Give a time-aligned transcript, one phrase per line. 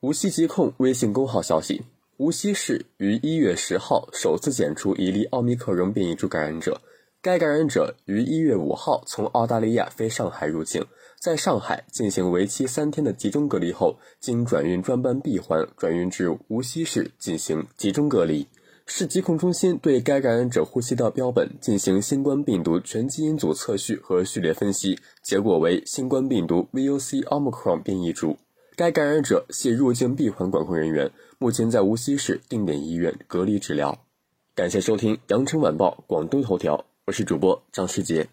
[0.00, 1.82] 无锡疾控微信公号消息：
[2.18, 6.80] 无锡市于一月十号首次检出一例奥密克戎变异株感染者。
[7.20, 10.86] 该感染者于一月五号从澳大利亚飞上海入境，
[11.20, 18.46] 在上海进行为期三天的集中隔离后，经转运专班闭环转运至无锡市进行集中隔离。
[18.86, 28.38] 市疾控中心对该感染者呼吸道标本进行新冠病毒全基因组测序和序列分析，结果为新冠病毒 VOC Omicron 变异株。
[28.78, 31.10] 该感染者系入境闭环管控人员，
[31.40, 34.04] 目前在无锡市定点医院隔离治疗。
[34.54, 38.28] 感谢收听羊城晚报广东头条，我是主播张世杰。